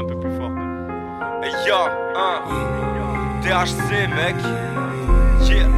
un 0.00 0.04
peu 0.04 0.16
plus 0.18 0.34
fort. 0.36 0.50
Hey 1.42 1.52
yo, 1.66 1.76
hein. 2.16 2.42
THC, 3.42 4.08
mec. 4.08 4.36
Yeah. 5.46 5.68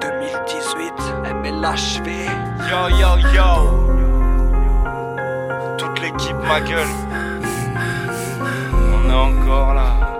2018, 0.00 0.92
MLHV. 1.42 2.08
Yo, 2.70 2.80
yo, 3.00 3.10
yo. 3.34 3.50
Toute 5.78 5.98
l'équipe, 6.00 6.36
ma 6.46 6.60
gueule. 6.60 6.94
On 8.94 9.10
est 9.10 9.14
encore 9.14 9.74
là. 9.74 10.11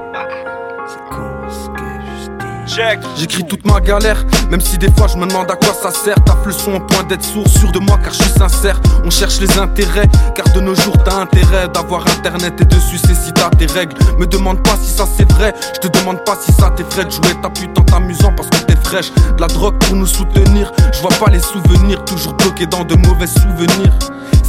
J'écris 3.16 3.45
toute 3.45 3.66
ma 3.66 3.80
galère, 3.80 4.25
même 4.50 4.61
si 4.62 4.79
des 4.79 4.91
fois 4.93 5.07
je 5.07 5.18
me 5.18 5.27
demande 5.27 5.50
à 5.50 5.57
quoi 5.57 5.75
ça 5.75 5.91
sert. 5.91 6.14
Tape 6.25 6.46
le 6.46 6.52
son 6.52 6.77
au 6.77 6.80
point 6.80 7.02
d'être 7.02 7.23
sourd, 7.23 7.46
sûr 7.46 7.70
de 7.70 7.79
moi 7.79 7.98
car 8.02 8.14
je 8.14 8.23
suis 8.23 8.32
sincère. 8.32 8.80
On 9.05 9.11
cherche 9.11 9.41
les 9.41 9.59
intérêts, 9.59 10.09
car 10.34 10.48
de 10.55 10.61
nos 10.61 10.74
jours 10.74 10.96
t'as 11.05 11.16
intérêt 11.16 11.69
d'avoir 11.69 12.06
internet 12.06 12.55
et 12.62 12.64
dessus 12.64 12.96
c'est 12.96 13.14
si 13.14 13.30
t'as 13.34 13.50
tes 13.50 13.66
règles. 13.66 13.95
Me 14.19 14.27
demande 14.27 14.62
pas 14.62 14.77
si 14.82 14.91
ça 14.91 15.05
c'est 15.16 15.30
vrai, 15.33 15.52
je 15.74 15.87
te 15.87 15.98
demande 15.98 16.24
pas 16.24 16.37
si 16.41 16.50
ça 16.52 16.70
t'effraie 16.70 17.05
de 17.05 17.11
jouer 17.11 17.34
ta 17.42 17.50
pute 17.50 17.78
en 17.78 17.83
t'amusant 17.83 18.33
parce 18.34 18.48
que 18.48 18.64
t'es 18.64 18.77
fraîche. 18.83 19.12
De 19.36 19.41
la 19.41 19.48
drogue 19.48 19.78
pour 19.78 19.95
nous 19.95 20.06
soutenir, 20.06 20.73
je 20.95 21.00
vois 21.02 21.11
pas 21.11 21.30
les 21.30 21.41
souvenirs, 21.41 22.02
toujours 22.06 22.33
bloqués 22.34 22.66
dans 22.66 22.84
de 22.84 22.95
mauvais 22.95 23.27
souvenirs. 23.27 23.92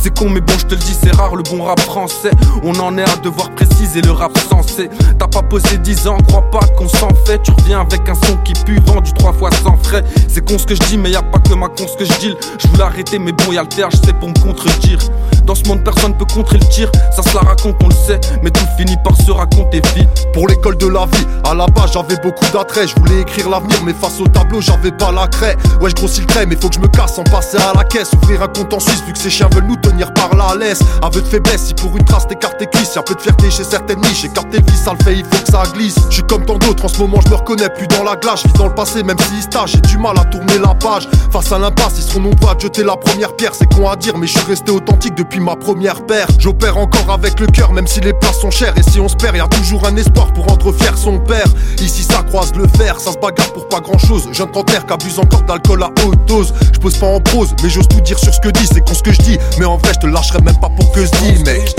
C'est 0.04 0.20
con 0.20 0.30
mais 0.30 0.42
bon 0.42 0.52
je 0.60 0.66
te 0.66 0.76
le 0.76 0.82
dis 0.82 0.98
c'est 1.02 1.16
rare 1.16 1.34
le 1.34 1.44
bon 1.44 1.64
rap 1.64 1.80
français 1.80 2.32
On 2.62 2.78
en 2.82 2.98
est 2.98 3.10
à 3.10 3.16
devoir 3.24 3.50
préciser 3.52 4.02
le 4.02 4.12
rap 4.12 4.38
sensé 4.38 4.90
T'as 5.18 5.30
pas 5.30 5.42
posé 5.42 5.78
10 5.78 6.08
ans, 6.10 6.18
crois 6.28 6.44
pas 6.52 6.60
qu'on 6.78 6.90
s'en 6.90 7.08
fait 7.26 7.42
Tu 7.42 7.52
reviens 7.52 7.80
avec 7.80 8.10
un 8.10 8.13
son 8.16 8.38
qui 8.38 8.54
pue 8.54 8.80
vendu 8.86 9.12
trois 9.14 9.34
fois 9.34 9.50
sans 9.52 9.78
frais. 9.78 10.04
C'est 10.28 10.46
con 10.46 10.58
ce 10.58 10.66
que 10.66 10.76
je 10.76 10.82
dis 10.82 10.98
mais 10.98 11.12
y 11.12 11.16
a 11.16 11.22
pas 11.22 11.40
que 11.40 11.54
ma 11.54 11.68
con 11.68 11.88
ce 11.88 11.98
que 11.98 12.06
je 12.06 12.20
dis 12.20 12.34
Je 12.60 12.68
voulais 12.70 12.84
arrêter 12.84 13.20
mais 13.20 13.32
bon 13.32 13.52
y'a 13.52 13.62
le 13.62 13.68
TH 13.68 13.96
c'est 14.04 14.18
pour 14.18 14.30
me 14.30 14.40
contredire 14.40 15.00
Dans 15.46 15.56
ce 15.56 15.64
monde 15.66 15.84
personne 15.84 16.16
peut 16.16 16.26
contrer 16.26 16.58
le 16.58 16.66
tir 16.68 16.92
Ça 17.16 17.22
se 17.22 17.36
la 17.36 17.42
raconte 17.42 17.76
on 17.84 17.90
le 17.90 17.96
sait 17.96 18.20
mais 18.42 18.50
tout 18.50 18.66
finit 18.78 18.98
par 19.04 19.16
se 19.18 19.32
raconter 19.32 19.82
vite 19.96 20.28
Pour 20.34 20.48
l'école 20.48 20.78
de 20.78 20.88
la 20.88 21.06
vie, 21.06 21.28
à 21.44 21.54
la 21.54 21.66
base 21.68 21.92
j'avais 21.94 22.18
beaucoup 22.22 22.46
d'attrait 22.54 22.88
Je 22.88 22.96
voulais 22.96 23.22
écrire 23.22 23.50
l'avenir 23.50 23.78
mais 23.86 23.94
face 23.94 24.20
au 24.20 24.28
tableau 24.28 24.62
j'avais 24.62 24.92
pas 24.92 25.12
la 25.12 25.28
craie 25.28 25.58
Ouais 25.82 25.90
je 25.90 25.96
grossis 25.96 26.22
le 26.22 26.28
trait 26.28 26.46
mais 26.46 26.56
faut 26.56 26.70
que 26.70 26.76
je 26.76 26.80
me 26.80 26.88
casse 26.88 27.16
sans 27.16 27.24
passer 27.24 27.58
à 27.58 27.74
la 27.76 27.84
caisse 27.84 28.12
Ouvrir 28.14 28.42
un 28.42 28.48
compte 28.48 28.74
en 28.74 28.80
Suisse 28.80 29.04
vu 29.06 29.14
que 29.14 29.20
ces 29.20 29.30
chiens 29.30 29.50
veulent 29.54 29.66
nous 29.68 29.76
tenir 29.78 30.14
par 30.14 30.36
la 30.36 30.56
laisse. 30.56 30.80
Aveu 31.02 31.22
de 31.22 31.28
faiblesse, 31.28 31.68
si 31.68 31.74
pour 31.74 31.96
une 31.98 32.06
trace 32.06 32.28
t'écartes 32.28 32.58
tes 32.58 32.68
cuisses, 32.68 32.96
y'a 32.96 33.02
peu 33.02 33.16
de 33.16 33.22
fierté 33.22 33.50
chez 33.50 33.64
certaines 33.64 34.00
niches. 34.02 34.26
Écarte 34.26 34.50
tes 34.50 34.62
vis, 34.62 34.78
ça 34.78 34.94
le 34.98 35.04
fait, 35.04 35.18
il 35.18 35.26
faut 35.26 35.44
que 35.44 35.52
ça 35.52 35.64
glisse. 35.74 35.96
Je 36.10 36.16
suis 36.16 36.24
comme 36.24 36.46
tant 36.46 36.58
d'autres, 36.58 36.86
en 36.86 36.88
ce 36.88 36.98
moment 37.00 37.20
je 37.24 37.30
me 37.30 37.36
reconnais 37.36 37.70
plus 37.70 37.88
dans 37.88 38.04
la 38.04 38.16
glace. 38.16 38.44
Je 38.46 38.54
dans 38.58 38.68
le 38.68 38.76
passé, 38.76 39.04
même 39.04 39.18
si 39.20 39.42
stage, 39.42 39.72
j'ai 39.72 39.82
du 39.82 39.98
mal 39.98 40.18
à 40.18 40.26
tourner 40.26 40.58
la 40.60 40.74
page. 40.76 41.08
Face 41.32 41.52
à 41.52 41.60
l'impasse, 41.60 41.94
ils 41.98 42.04
seront 42.04 42.22
nombreux 42.22 42.50
à 42.50 42.58
jeter 42.58 42.84
la 42.84 42.96
première 42.96 43.36
pierre. 43.36 43.54
C'est 43.54 43.72
con 43.74 43.90
à 43.90 43.96
dire, 43.96 44.18
mais 44.18 44.28
je 44.28 44.38
suis 44.38 44.48
resté 44.48 44.72
authentique 44.72 45.16
depuis 45.16 45.33
ma 45.40 45.56
première 45.56 46.06
paire. 46.06 46.28
J'opère 46.40 46.78
encore 46.78 47.12
avec 47.12 47.40
le 47.40 47.48
cœur, 47.48 47.72
même 47.72 47.88
si 47.88 48.00
les 48.02 48.14
places 48.14 48.40
sont 48.40 48.52
chères. 48.52 48.74
Et 48.78 48.84
si 48.84 49.00
on 49.00 49.08
se 49.08 49.16
perd, 49.16 49.36
y 49.36 49.40
a 49.40 49.48
toujours 49.48 49.86
un 49.86 49.96
espoir 49.96 50.32
pour 50.34 50.46
rendre 50.46 50.72
fier 50.74 50.98
son 50.98 51.20
père. 51.20 51.48
Ici 51.80 52.04
ça 52.04 52.24
croise 52.24 52.54
le 52.56 52.68
fer, 52.78 53.00
ça 53.00 53.12
se 53.12 53.18
bagarre 53.18 53.52
pour 53.54 53.68
pas 53.68 53.80
grand 53.80 53.98
chose. 53.98 54.28
Jeune 54.32 54.52
trentenaire 54.52 54.86
qu'abuse 54.86 55.20
encore 55.20 55.44
d'alcool 55.44 55.84
à 55.84 55.90
haute 56.06 56.26
dose. 56.26 56.54
Je 56.74 56.80
pose 56.80 56.98
pas 56.98 57.08
en 57.08 57.20
prose, 57.20 57.56
mais 57.64 57.70
j'ose 57.70 57.88
tout 57.88 58.02
dire 58.02 58.20
sur 58.20 58.34
ce 58.34 58.40
que 58.40 58.50
dis. 58.50 58.68
C'est 58.72 58.82
con 58.82 58.94
ce 58.94 59.04
que 59.04 59.12
je 59.12 59.20
dis, 59.20 59.38
mais 59.60 59.66
en 59.66 59.78
vrai 59.78 59.92
je 59.94 60.00
te 60.00 60.08
lâcherai 60.08 60.42
même 60.42 60.60
pas 60.60 60.70
pour 60.70 60.92
que 60.92 61.06
je 61.06 61.12
dis, 61.12 61.44
mec. 61.44 61.76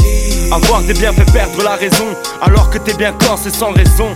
Avoir 0.52 0.82
des 0.82 0.94
biens 0.94 1.12
fait 1.12 1.30
perdre 1.32 1.62
la 1.62 1.76
raison, 1.76 2.06
alors 2.42 2.70
que 2.70 2.78
t'es 2.78 2.94
bien 2.94 3.12
corps 3.12 3.38
c'est 3.42 3.54
sans 3.54 3.72
raison. 3.72 4.08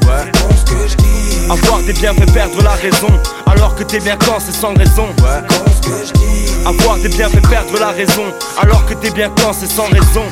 Avoir 1.50 1.82
des 1.82 1.92
biens 1.94 2.14
fait 2.14 2.32
perdre 2.32 2.62
la 2.62 2.72
raison, 2.72 3.08
alors 3.46 3.74
que 3.74 3.82
t'es 3.82 4.00
bien 4.00 4.16
corps 4.16 4.40
c'est 4.44 4.54
sans 4.54 4.74
raison. 4.74 5.08
Des 7.02 7.08
biens 7.08 7.28
fait 7.28 7.40
perdre 7.48 7.78
la 7.78 7.88
raison, 7.88 8.24
alors 8.60 8.84
que 8.86 8.94
t'es 8.94 9.10
bien 9.10 9.30
corps 9.30 9.54
c'est 9.54 9.70
sans 9.70 9.86
raison. 9.86 10.24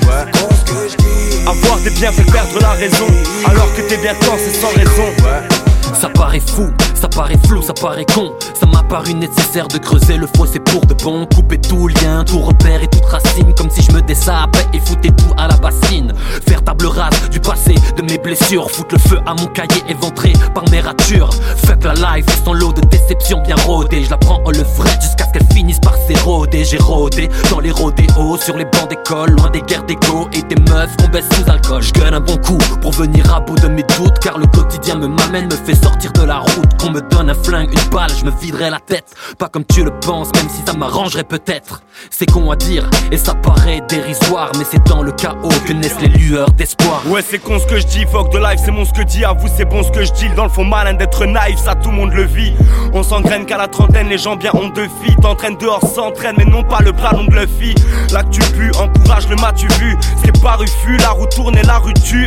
Avoir 1.46 1.78
des 1.80 1.90
biens 1.90 2.12
fait 2.12 2.24
perdre 2.24 2.58
la 2.60 2.72
raison, 2.72 3.06
alors 3.46 3.72
que 3.74 3.82
t'es 3.82 3.96
bien 3.96 4.14
corps 4.14 4.38
c'est 4.38 4.54
sans 4.54 4.68
raison. 4.68 5.65
Ça 5.94 6.08
paraît 6.10 6.40
fou, 6.40 6.68
ça 6.94 7.08
paraît 7.08 7.38
flou, 7.46 7.62
ça 7.62 7.72
paraît 7.72 8.06
con. 8.14 8.32
Ça 8.58 8.66
m'a 8.66 8.82
paru 8.82 9.14
nécessaire 9.14 9.68
de 9.68 9.78
creuser 9.78 10.16
le 10.16 10.26
fossé 10.26 10.58
pour 10.60 10.84
de 10.86 10.94
bon. 10.94 11.26
Couper 11.34 11.58
tout 11.58 11.88
lien, 11.88 12.24
tout 12.24 12.40
repère 12.40 12.82
et 12.82 12.88
toute 12.88 13.04
racine. 13.04 13.54
Comme 13.56 13.70
si 13.70 13.82
je 13.82 13.92
me 13.92 14.02
dessapais 14.02 14.66
et 14.72 14.80
foutais 14.80 15.10
tout 15.10 15.32
à 15.36 15.48
la 15.48 15.56
bassine. 15.56 16.12
Faire 16.48 16.62
table 16.62 16.86
rase 16.86 17.30
du 17.30 17.40
passé, 17.40 17.74
de 17.96 18.02
mes 18.02 18.18
blessures. 18.18 18.70
Foutre 18.70 18.94
le 18.94 18.98
feu 18.98 19.18
à 19.26 19.34
mon 19.34 19.46
cahier 19.46 19.82
éventré 19.88 20.32
par 20.54 20.68
mes 20.70 20.80
ratures. 20.80 21.30
Fuck 21.64 21.84
la 21.84 21.94
life, 21.94 22.26
sans 22.44 22.52
lot 22.52 22.72
de 22.72 22.82
déception 22.82 23.40
bien 23.42 23.56
rodée. 23.56 24.04
Je 24.04 24.10
la 24.10 24.18
prends 24.18 24.42
en 24.44 24.50
levrette 24.50 25.00
jusqu'à 25.00 25.26
ce 25.26 25.32
qu'elle 25.32 25.56
finisse 25.56 25.80
par 25.80 25.94
s'éroder. 26.06 26.64
J'ai 26.64 26.78
rodé 26.78 27.28
dans 27.50 27.60
les 27.60 27.70
rodéos, 27.70 28.36
sur 28.38 28.56
les 28.56 28.64
bancs 28.64 28.88
d'école, 28.88 29.30
loin 29.30 29.50
des 29.50 29.62
guerres 29.62 29.84
d'égo 29.84 30.28
et 30.32 30.42
des 30.42 30.60
meufs 30.70 30.96
qu'on 30.96 31.08
baisse 31.08 31.28
sous 31.32 31.50
alcool. 31.50 31.82
Je 31.82 31.92
un 32.06 32.20
bon 32.20 32.36
coup 32.36 32.58
pour 32.80 32.92
venir 32.92 33.34
à 33.34 33.40
bout 33.40 33.56
de 33.56 33.68
mes 33.68 33.82
doutes, 33.82 34.18
car 34.20 34.38
le 34.38 34.46
quotidien 34.46 34.96
me 34.96 35.08
m'amène, 35.08 35.46
me 35.46 35.56
fait 35.56 35.74
sortir 35.76 36.12
de 36.12 36.22
la 36.22 36.38
route. 36.38 36.80
Qu'on 36.80 36.90
me 36.90 37.00
donne 37.00 37.30
un 37.30 37.34
flingue, 37.34 37.70
une 37.72 37.90
balle, 37.90 38.10
je 38.18 38.24
me 38.24 38.30
viderai 38.30 38.70
la 38.70 38.80
tête. 38.80 39.14
Pas 39.38 39.48
comme 39.48 39.64
tu 39.64 39.84
le 39.84 39.90
penses, 40.00 40.30
même 40.34 40.48
si 40.48 40.62
ça 40.66 40.72
m'arrangerait 40.72 41.24
peut-être. 41.24 41.82
C'est 42.10 42.30
con 42.30 42.50
à 42.50 42.56
dire, 42.56 42.88
et 43.10 43.16
ça 43.16 43.34
paraît 43.34 43.82
dérisoire, 43.88 44.50
mais 44.58 44.64
c'est 44.70 44.84
dans 44.86 45.02
le 45.02 45.12
chaos 45.12 45.48
que 45.66 45.72
naissent 45.72 46.00
les 46.00 46.08
lueurs 46.08 46.50
d'espoir. 46.50 47.02
Ouais, 47.06 47.22
c'est 47.26 47.38
con 47.38 47.58
ce 47.58 47.66
que 47.66 47.78
je 47.78 47.86
dis, 47.86 48.04
fuck 48.10 48.32
de 48.32 48.38
life, 48.38 48.60
c'est 48.64 48.70
mon 48.70 48.84
ce 48.84 48.92
que 48.92 49.02
dis. 49.02 49.24
À 49.24 49.32
vous, 49.32 49.48
c'est 49.54 49.64
bon 49.64 49.82
ce 49.82 49.90
que 49.90 50.04
je 50.04 50.12
dis. 50.12 50.28
Dans 50.30 50.44
le 50.44 50.50
fond, 50.50 50.64
malin 50.64 50.94
d'être 50.94 51.24
naïf, 51.24 51.58
ça 51.58 51.74
tout 51.74 51.90
le 51.90 51.96
monde 51.96 52.12
le 52.12 52.24
vit. 52.24 52.54
On 52.92 53.02
s'engraine 53.02 53.46
qu'à 53.46 53.56
la 53.56 53.68
trentaine, 53.68 54.08
les 54.08 54.18
gens 54.18 54.36
bien 54.36 54.52
ont 54.54 54.68
de 54.68 54.82
filles. 55.02 55.16
T'entraînes 55.20 55.56
dehors, 55.56 55.86
s'entraîne, 55.86 56.36
mais 56.38 56.44
non 56.44 56.62
pas 56.62 56.80
le 56.80 56.92
bras 56.92 57.12
long 57.12 57.24
de 57.24 57.34
Luffy. 57.34 57.74
Là 58.12 58.22
que 58.22 58.78
encourage 58.78 59.28
le 59.28 59.36
tu 59.56 59.66
vu. 59.78 59.96
C'est 60.24 60.42
pas 60.42 60.56
refus, 60.56 60.96
la 60.98 61.10
roue 61.10 61.26
tourne 61.26 61.56
et 61.56 61.62
la 61.62 61.78
rue 61.78 61.94
tue. 61.94 62.26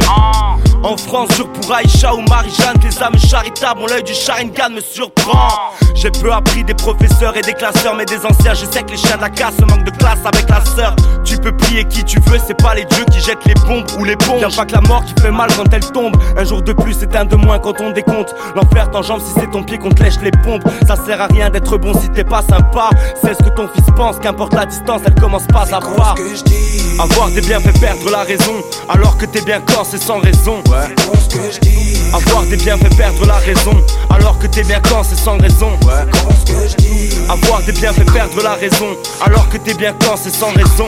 En 0.84 0.96
France, 0.96 1.30
sur 1.36 1.52
pour 1.52 1.74
Aïcha 1.74 2.14
ou 2.14 2.22
Marie-Jeanne, 2.22 2.78
les 2.84 3.04
âmes 3.04 3.18
charitables, 3.18 3.82
mon 3.82 3.88
l'œil 3.88 4.04
du 4.04 4.14
Sharingan 4.14 4.70
me 4.70 4.82
surprend. 4.82 5.50
J'ai 5.96 6.12
peu 6.12 6.32
appris 6.32 6.64
des 6.64 6.74
professeurs 6.74 7.36
et 7.36 7.42
des 7.42 7.54
classeurs, 7.54 7.96
mais 7.96 8.06
des 8.06 8.26
anciens, 8.26 8.54
je 8.54 8.66
sais 8.66 8.84
que 8.84 8.92
les 8.92 8.98
chiens 8.98 9.18
de 9.18 9.22
la 9.22 9.30
casse 9.30 9.59
manquent 9.66 9.86
de 9.86 9.92
classe 9.92 10.20
avec 10.26 10.50
la 10.50 10.64
sœur. 10.64 10.96
Tu 11.24 11.38
peux 11.38 11.52
prier 11.52 11.86
qui 11.86 12.04
tu 12.04 12.20
veux, 12.28 12.40
c'est 12.46 12.58
pas 12.62 12.74
les 12.76 12.86
dieux 12.86 13.06
qui 13.12 13.20
jettent 13.20 13.46
les 13.46 13.54
bombes 13.54 13.86
ou 14.00 14.04
les 14.04 14.16
bombes. 14.16 14.42
Y'a 14.42 14.50
pas 14.50 14.66
que 14.66 14.74
la 14.74 14.82
mort 14.82 15.04
qui 15.06 15.14
fait 15.22 15.32
mal 15.32 15.50
quand 15.56 15.72
elle 15.72 15.86
tombe. 15.92 16.16
Un 16.38 16.44
jour 16.44 16.62
de 16.62 16.74
plus, 16.74 16.96
c'est 17.00 17.16
un 17.16 17.26
de 17.26 17.36
moins 17.36 17.60
quand 17.60 17.80
on 17.82 17.92
décompte. 17.92 18.36
L'enfer 18.56 18.90
t'enjambe 18.92 19.22
si 19.22 19.40
c'est 19.40 19.50
ton 19.52 19.64
pied 19.64 19.78
qu'on 19.78 19.90
te 19.90 20.04
lèche 20.04 20.20
les 20.22 20.32
pompes. 20.32 20.64
Ça 20.88 20.96
sert 20.96 21.22
à 21.22 21.28
rien 21.28 21.50
d'être 21.50 21.78
bon 21.78 21.94
si 22.00 22.10
t'es 22.10 22.24
pas 22.24 22.42
sympa. 22.42 22.90
C'est 23.22 23.34
ce 23.34 23.44
que 23.44 23.50
ton 23.50 23.68
fils 23.68 23.86
pense, 23.96 24.18
qu'importe 24.20 24.54
la 24.54 24.66
distance, 24.66 25.02
elle 25.06 25.16
commence 25.16 25.48
pas 25.48 25.66
à 25.74 25.80
voir. 25.80 26.16
Avoir 27.00 27.30
des 27.30 27.42
biens 27.42 27.60
fait 27.60 27.78
perdre 27.80 28.10
la 28.12 28.24
raison, 28.24 28.56
alors 28.90 29.18
que 29.18 29.26
t'es 29.26 29.42
bien 29.42 29.62
corps, 29.62 29.86
c'est 29.90 30.02
sans 30.02 30.20
raison. 30.20 30.62
Avoir 32.14 32.44
des 32.44 32.58
biens 32.58 32.78
fait 32.78 32.96
perdre 32.96 33.26
la 33.26 33.36
raison, 33.36 33.78
alors 34.10 34.38
que 34.40 34.48
t'es 34.48 34.64
bien 34.64 34.82
quand 34.82 35.04
c'est 35.04 35.16
sans 35.16 35.38
raison. 35.38 35.72
Avoir 37.30 37.62
des 37.62 37.74
biens 37.74 37.94
fait 37.94 38.06
perdre 38.06 38.42
la 38.42 38.54
raison, 38.54 38.98
alors 39.24 39.48
que 39.50 39.58
t'es 39.58 39.76
bien 39.76 39.94
quand 40.04 40.16
c'est 40.18 40.34
sans 40.34 40.52
raison. 40.52 40.88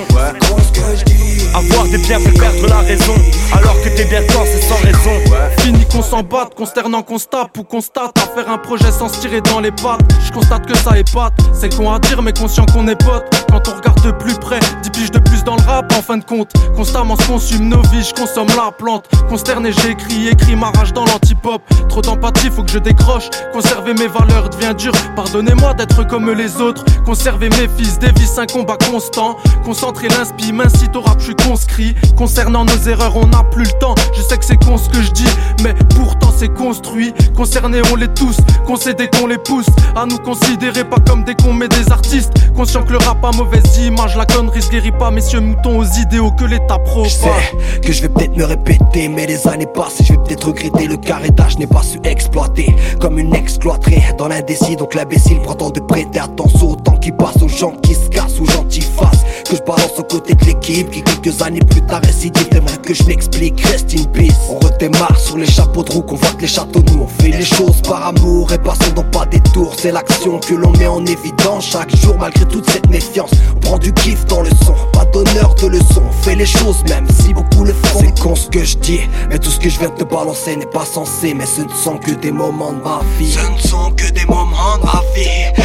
Avoir 1.53 1.83
des 1.83 1.99
biens 1.99 2.19
fait 2.19 2.31
perdre 2.31 2.67
la 2.67 2.79
raison, 2.79 3.13
alors 3.53 3.75
que 3.83 3.89
t'es 3.89 4.05
bien 4.05 4.21
quand 4.33 4.43
c'est 4.45 4.61
sans 4.61 4.77
raison. 4.77 5.21
Fini 5.59 5.85
qu'on 5.85 6.01
s'en 6.01 6.23
batte, 6.23 6.55
consternant 6.55 7.03
qu'on 7.03 7.19
se 7.19 7.27
tape 7.27 7.57
ou 7.59 7.63
constate 7.63 8.17
à 8.17 8.21
faire 8.35 8.49
un 8.49 8.57
projet 8.57 8.91
sans 8.91 9.07
se 9.07 9.19
tirer 9.19 9.41
dans 9.41 9.59
les 9.59 9.71
pattes. 9.71 10.01
Je 10.25 10.31
constate 10.31 10.65
que 10.65 10.75
ça 10.77 10.97
épate, 10.97 11.33
c'est 11.53 11.75
con 11.75 11.93
à 11.93 11.99
dire 11.99 12.21
mais 12.23 12.33
conscient 12.33 12.65
qu'on 12.65 12.87
est 12.87 12.95
potes. 12.95 13.25
Quand 13.51 13.67
on 13.67 13.75
regarde 13.75 14.01
de 14.01 14.11
plus 14.11 14.33
près, 14.35 14.59
10 14.81 14.89
piges 14.89 15.11
de 15.11 15.19
plus 15.19 15.43
dans 15.43 15.57
le 15.57 15.61
rap 15.61 15.93
en 15.95 16.01
fin 16.01 16.17
de 16.17 16.23
compte. 16.23 16.51
Constamment 16.75 17.17
se 17.17 17.27
consume 17.27 17.67
nos 17.67 17.81
vies, 17.83 18.03
je 18.03 18.19
consomme 18.19 18.47
la 18.55 18.71
plante. 18.71 19.07
Consterné, 19.29 19.71
j'écris, 19.71 20.29
écris 20.29 20.55
ma 20.55 20.71
rage 20.71 20.93
dans 20.93 21.05
l'antipop. 21.05 21.61
Trop 21.89 22.01
d'empathie, 22.01 22.49
faut 22.49 22.63
que 22.63 22.71
je 22.71 22.79
décroche. 22.79 23.29
Conserver 23.53 23.93
mes 23.93 24.07
valeurs 24.07 24.49
devient 24.49 24.73
dur. 24.75 24.93
Pardonnez-moi 25.15 25.73
d'être 25.75 26.07
comme 26.07 26.30
les 26.33 26.61
autres. 26.61 26.83
Conserver 27.05 27.49
mes 27.49 27.67
fils, 27.77 27.99
des 27.99 28.11
vies, 28.11 28.29
un 28.37 28.45
combat 28.45 28.77
constant. 28.89 29.37
Concentrer 29.63 30.07
l'inspi, 30.09 30.51
m'incite 30.51 30.95
au 30.95 31.01
rap, 31.01 31.19
je 31.19 31.25
suis 31.25 31.35
conscrit. 31.35 31.95
Concernant 32.17 32.65
nos 32.65 32.89
erreurs, 32.89 33.15
on 33.17 33.27
n'a 33.27 33.43
plus 33.43 33.63
le 33.63 33.79
temps. 33.79 33.95
Je 34.15 34.21
sais 34.21 34.37
que 34.37 34.45
c'est 34.45 34.63
con 34.63 34.77
ce 34.77 34.89
que 34.89 35.01
je 35.01 35.11
dis, 35.11 35.29
mais 35.63 35.73
pourtant 35.95 36.31
c'est 36.35 36.53
construit. 36.53 37.13
Concernés, 37.35 37.81
on 37.91 37.95
l'est 37.95 38.13
tous. 38.13 38.37
Concédés 38.65 39.09
qu'on 39.09 39.27
les 39.27 39.37
pousse. 39.37 39.67
À 39.95 40.05
nous 40.05 40.17
considérer 40.17 40.83
pas 40.83 40.97
comme 41.07 41.23
des 41.23 41.35
cons, 41.35 41.53
mais 41.53 41.67
des 41.67 41.91
artistes. 41.91 42.31
Conscient 42.55 42.83
que 42.83 42.91
le 42.91 42.97
rap 42.97 43.23
a 43.23 43.31
mauvaise 43.31 43.77
image. 43.79 44.15
La 44.15 44.25
connerie 44.25 44.61
se 44.61 44.69
guérit 44.69 44.91
pas, 44.91 45.11
messieurs 45.11 45.41
moutons 45.41 45.79
aux 45.79 45.99
idéaux 45.99 46.31
que 46.31 46.45
l'État 46.45 46.79
pro. 46.79 47.05
Je 47.05 47.09
sais 47.09 47.79
que 47.81 47.91
je 47.91 48.01
vais 48.01 48.09
peut-être 48.09 48.35
me 48.35 48.45
répéter, 48.45 49.07
mais 49.07 49.25
les 49.25 49.47
années 49.47 49.65
passent 49.65 50.01
je 50.03 50.13
vais 50.13 50.19
peut-être 50.19 50.47
regretter 50.47 50.87
le 50.87 50.97
carrétage 50.97 51.57
n'est 51.57 51.67
pas 51.67 51.83
su 51.83 51.99
exploiter 52.03 52.75
comme 52.99 53.19
une 53.19 53.33
exploiterie 53.33 54.01
dans 54.17 54.27
l'indécis. 54.27 54.75
Donc 54.75 54.93
l'imbécile 54.93 55.39
prend 55.41 55.55
temps 55.55 55.69
de 55.69 55.79
prêter 55.79 56.19
attention 56.21 56.71
au 56.71 56.75
temps 56.75 56.97
qui 56.97 57.11
passe 57.11 57.41
aux 57.41 57.49
gens 57.49 57.73
qui 57.83 57.93
se 57.93 58.07
cassent, 58.09 58.39
aux 58.39 58.45
gens 58.45 58.63
qui 58.65 58.81
fassent. 58.81 59.23
Que 59.49 59.55
je 59.57 59.61
balance 59.63 59.97
aux 59.97 60.03
côtés 60.03 60.35
de 60.35 60.45
l'équipe 60.45 60.89
qui 60.91 61.01
quelques 61.03 61.41
années 61.41 61.59
plus 61.59 61.81
tard 61.81 62.01
récidive. 62.03 62.47
T'aimerais 62.49 62.77
que 62.77 62.93
je 62.93 63.03
m'explique, 63.03 63.59
reste 63.61 63.93
in 63.93 64.03
peace. 64.13 64.35
On 64.49 64.59
redémarre 64.59 65.19
sur 65.19 65.37
les 65.37 65.45
chapeaux 65.45 65.61
chapeau 65.71 65.83
de 65.83 65.91
roue 65.91 66.01
convoite 66.01 66.41
les 66.41 66.47
châteaux 66.47 66.81
nous 66.91 67.03
On 67.03 67.07
fait 67.07 67.29
les 67.29 67.45
choses 67.45 67.81
par 67.81 68.07
amour 68.07 68.51
et 68.51 68.57
passons 68.57 68.91
dans 68.95 69.03
pas 69.03 69.25
des 69.25 69.39
tours. 69.53 69.73
C'est 69.77 69.91
l'action 69.91 70.39
que 70.39 70.53
l'on 70.53 70.71
met 70.71 70.87
en 70.87 71.05
évidence 71.05 71.65
chaque 71.65 71.95
jour 71.95 72.15
malgré 72.19 72.45
toute 72.45 72.69
cette 72.69 72.89
méfiance. 72.89 73.31
On 73.55 73.59
prend 73.59 73.77
du 73.77 73.93
kiff 73.93 74.25
dans 74.25 74.41
le 74.41 74.49
son, 74.65 74.75
pas 74.93 75.05
d'honneur 75.05 75.55
de 75.55 75.67
leçon. 75.67 76.03
On 76.07 76.23
fait 76.23 76.35
les 76.35 76.45
choses 76.45 76.83
même 76.89 77.07
si 77.19 77.33
beaucoup 77.33 77.63
le 77.63 77.73
font. 77.73 77.99
C'est 77.99 78.19
con 78.19 78.35
ce 78.35 78.47
que 78.47 78.63
je 78.63 78.77
dis, 78.77 79.01
mais 79.29 79.39
tout 79.39 79.49
ce 79.49 79.59
que 79.59 79.69
je 79.69 79.79
viens 79.79 79.89
de 79.89 79.95
te 79.95 80.03
balancer 80.03 80.55
n'est 80.55 80.65
pas 80.65 80.85
censé. 80.85 81.33
Mais 81.33 81.45
ce 81.45 81.61
ne 81.61 81.69
sont 81.69 81.97
que 81.97 82.11
des 82.11 82.31
moments 82.31 82.73
de 82.73 82.81
ma 82.81 83.01
vie. 83.17 83.31
Ce 83.31 83.51
ne 83.51 83.57
sont 83.59 83.91
que 83.91 84.09
des 84.11 84.25
moments 84.25 84.77
de 84.77 84.85
ma 84.85 85.01
vie 85.15 85.61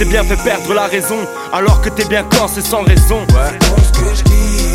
des 0.00 0.06
biens 0.06 0.24
fait 0.24 0.42
perdre 0.42 0.72
la 0.72 0.86
raison 0.86 1.18
Alors 1.52 1.82
que 1.82 1.90
t'es 1.90 2.06
bien 2.06 2.24
quand 2.30 2.48
c'est 2.48 2.64
sans 2.64 2.82
raison. 2.82 3.26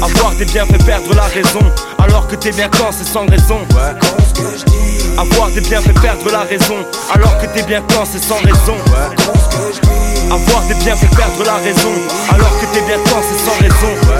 Avoir 0.03 0.35
des 0.35 0.45
biens 0.45 0.67
fait 0.67 0.83
perdre 0.85 1.15
la 1.15 1.23
raison 1.23 1.65
Alors 1.97 2.27
que 2.27 2.35
t'es 2.35 2.51
bien 2.51 2.69
quand 2.69 2.91
c'est 2.91 3.05
sans 3.05 3.25
raison. 3.25 3.57
Avoir 5.17 5.49
des 5.49 5.61
biens 5.61 5.81
fait 5.81 5.99
perdre 5.99 6.31
la 6.31 6.41
raison 6.41 6.75
Alors 7.11 7.35
que 7.39 7.47
t'es 7.47 7.63
bien 7.63 7.81
quand 7.89 8.05
c'est 8.05 8.21
sans 8.21 8.37
raison. 8.37 8.77
Avoir 10.31 10.61
des 10.67 10.75
biens 10.75 10.95
fait 10.95 11.15
perdre 11.15 11.43
la 11.43 11.55
raison 11.55 11.93
Alors 12.29 12.51
que 12.59 12.65
t'es 12.75 12.81
bien 12.85 12.97
quand 13.09 13.21
c'est 13.27 13.39
sans 13.45 13.57
raison 13.59 14.14